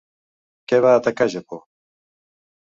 [0.73, 1.61] Què va atacar Japó?